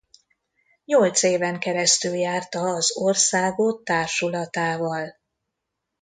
Nyolc 0.85 1.23
éven 1.23 1.59
keresztül 1.59 2.13
járta 2.15 2.59
az 2.59 2.97
országot 2.97 3.83
társulatával. 3.83 5.15